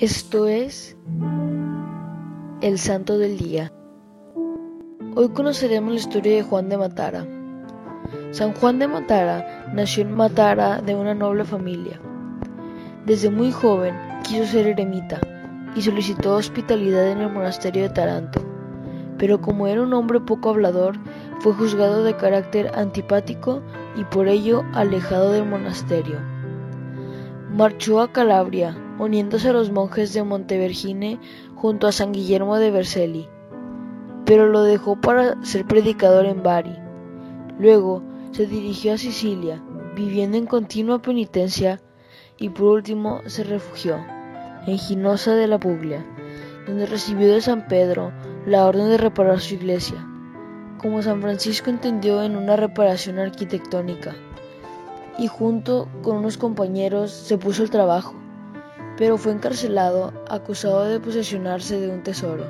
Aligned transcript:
Esto 0.00 0.46
es 0.46 0.96
el 2.60 2.78
Santo 2.78 3.18
del 3.18 3.36
Día. 3.36 3.72
Hoy 5.16 5.30
conoceremos 5.30 5.92
la 5.92 5.98
historia 5.98 6.36
de 6.36 6.42
Juan 6.44 6.68
de 6.68 6.78
Matara. 6.78 7.26
San 8.30 8.54
Juan 8.54 8.78
de 8.78 8.86
Matara 8.86 9.66
nació 9.74 10.04
en 10.04 10.14
Matara 10.14 10.80
de 10.80 10.94
una 10.94 11.14
noble 11.14 11.44
familia. 11.44 12.00
Desde 13.06 13.28
muy 13.28 13.50
joven 13.50 13.96
quiso 14.22 14.44
ser 14.44 14.68
eremita 14.68 15.20
y 15.74 15.82
solicitó 15.82 16.36
hospitalidad 16.36 17.08
en 17.08 17.18
el 17.18 17.32
monasterio 17.32 17.82
de 17.82 17.90
Taranto, 17.90 18.40
pero 19.18 19.40
como 19.40 19.66
era 19.66 19.82
un 19.82 19.92
hombre 19.94 20.20
poco 20.20 20.50
hablador, 20.50 20.94
fue 21.40 21.54
juzgado 21.54 22.04
de 22.04 22.14
carácter 22.14 22.70
antipático 22.76 23.62
y 23.96 24.04
por 24.04 24.28
ello 24.28 24.62
alejado 24.74 25.32
del 25.32 25.44
monasterio. 25.44 26.20
Marchó 27.50 28.00
a 28.00 28.12
Calabria, 28.12 28.76
uniéndose 28.98 29.48
a 29.48 29.52
los 29.52 29.70
monjes 29.70 30.12
de 30.12 30.22
Montevergine 30.22 31.20
junto 31.54 31.86
a 31.86 31.92
San 31.92 32.12
Guillermo 32.12 32.56
de 32.56 32.70
Vercelli, 32.70 33.28
pero 34.24 34.46
lo 34.48 34.62
dejó 34.62 35.00
para 35.00 35.42
ser 35.44 35.64
predicador 35.64 36.26
en 36.26 36.42
Bari. 36.42 36.76
Luego 37.58 38.02
se 38.32 38.46
dirigió 38.46 38.94
a 38.94 38.98
Sicilia, 38.98 39.62
viviendo 39.94 40.36
en 40.36 40.46
continua 40.46 41.00
penitencia, 41.00 41.80
y 42.36 42.50
por 42.50 42.66
último 42.66 43.20
se 43.26 43.42
refugió 43.42 43.96
en 44.66 44.78
Ginosa 44.78 45.34
de 45.34 45.46
la 45.46 45.58
Puglia, 45.58 46.04
donde 46.66 46.86
recibió 46.86 47.32
de 47.32 47.40
San 47.40 47.66
Pedro 47.66 48.12
la 48.46 48.66
orden 48.66 48.88
de 48.90 48.98
reparar 48.98 49.40
su 49.40 49.54
iglesia, 49.54 50.06
como 50.78 51.02
San 51.02 51.20
Francisco 51.20 51.70
entendió 51.70 52.22
en 52.22 52.36
una 52.36 52.56
reparación 52.56 53.18
arquitectónica, 53.18 54.14
y 55.18 55.26
junto 55.26 55.88
con 56.02 56.18
unos 56.18 56.38
compañeros 56.38 57.10
se 57.10 57.38
puso 57.38 57.62
al 57.62 57.70
trabajo 57.70 58.14
pero 58.98 59.16
fue 59.16 59.32
encarcelado 59.32 60.12
acusado 60.28 60.84
de 60.84 60.98
posesionarse 60.98 61.80
de 61.80 61.88
un 61.88 62.02
tesoro. 62.02 62.44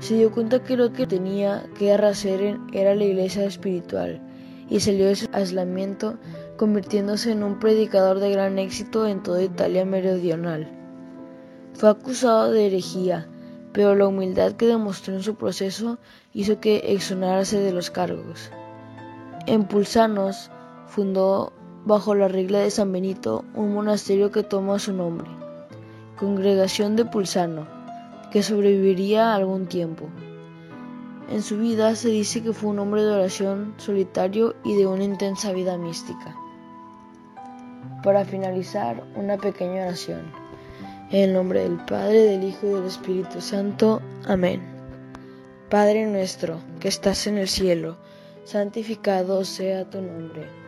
Se 0.00 0.14
dio 0.14 0.32
cuenta 0.32 0.62
que 0.64 0.76
lo 0.76 0.92
que 0.92 1.06
tenía 1.06 1.66
que 1.78 1.92
hacer 1.92 2.58
era 2.72 2.94
la 2.94 3.04
iglesia 3.04 3.44
espiritual 3.44 4.22
y 4.70 4.80
salió 4.80 5.06
de 5.06 5.16
su 5.16 5.28
aislamiento 5.32 6.18
convirtiéndose 6.56 7.32
en 7.32 7.42
un 7.42 7.58
predicador 7.58 8.20
de 8.20 8.32
gran 8.32 8.58
éxito 8.58 9.06
en 9.06 9.22
toda 9.22 9.42
Italia 9.42 9.84
meridional. 9.84 10.72
Fue 11.74 11.90
acusado 11.90 12.50
de 12.50 12.66
herejía, 12.66 13.28
pero 13.72 13.94
la 13.94 14.06
humildad 14.06 14.52
que 14.52 14.66
demostró 14.66 15.14
en 15.14 15.22
su 15.22 15.34
proceso 15.34 15.98
hizo 16.32 16.58
que 16.58 16.94
exonerase 16.94 17.60
de 17.60 17.72
los 17.72 17.90
cargos. 17.90 18.50
En 19.46 19.64
Pulsanos 19.64 20.50
fundó 20.86 21.52
bajo 21.88 22.14
la 22.14 22.28
regla 22.28 22.58
de 22.58 22.70
San 22.70 22.92
Benito, 22.92 23.46
un 23.54 23.72
monasterio 23.72 24.30
que 24.30 24.42
toma 24.42 24.78
su 24.78 24.92
nombre, 24.92 25.26
Congregación 26.18 26.96
de 26.96 27.06
Pulsano, 27.06 27.66
que 28.30 28.42
sobreviviría 28.42 29.34
algún 29.34 29.66
tiempo. 29.66 30.04
En 31.30 31.42
su 31.42 31.56
vida 31.56 31.94
se 31.94 32.10
dice 32.10 32.42
que 32.42 32.52
fue 32.52 32.68
un 32.68 32.78
hombre 32.78 33.02
de 33.02 33.12
oración 33.12 33.72
solitario 33.78 34.54
y 34.64 34.76
de 34.76 34.86
una 34.86 35.02
intensa 35.02 35.50
vida 35.52 35.78
mística. 35.78 36.36
Para 38.04 38.26
finalizar, 38.26 39.02
una 39.16 39.38
pequeña 39.38 39.86
oración. 39.86 40.30
En 41.10 41.30
el 41.30 41.32
nombre 41.32 41.62
del 41.62 41.78
Padre, 41.86 42.20
del 42.20 42.44
Hijo 42.44 42.66
y 42.66 42.70
del 42.74 42.84
Espíritu 42.84 43.40
Santo. 43.40 44.02
Amén. 44.26 44.60
Padre 45.70 46.04
nuestro, 46.04 46.58
que 46.80 46.88
estás 46.88 47.26
en 47.26 47.38
el 47.38 47.48
cielo, 47.48 47.96
santificado 48.44 49.42
sea 49.42 49.88
tu 49.88 50.02
nombre 50.02 50.67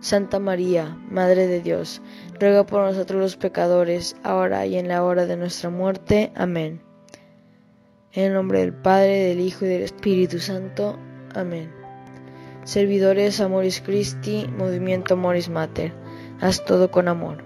Santa 0.00 0.38
María, 0.38 0.96
Madre 1.10 1.46
de 1.46 1.60
Dios, 1.60 2.02
ruega 2.38 2.66
por 2.66 2.82
nosotros 2.82 3.20
los 3.20 3.36
pecadores, 3.36 4.16
ahora 4.22 4.66
y 4.66 4.76
en 4.76 4.88
la 4.88 5.02
hora 5.04 5.26
de 5.26 5.36
nuestra 5.36 5.70
muerte. 5.70 6.32
Amén. 6.34 6.80
En 8.12 8.24
el 8.24 8.34
nombre 8.34 8.60
del 8.60 8.72
Padre, 8.72 9.28
del 9.28 9.40
Hijo 9.40 9.64
y 9.64 9.68
del 9.68 9.82
Espíritu 9.82 10.38
Santo. 10.38 10.98
Amén. 11.34 11.70
Servidores 12.64 13.40
Amoris 13.40 13.80
Christi, 13.80 14.46
Movimiento 14.58 15.14
Amoris 15.14 15.48
Mater. 15.48 15.92
Haz 16.40 16.64
todo 16.64 16.90
con 16.90 17.08
amor. 17.08 17.45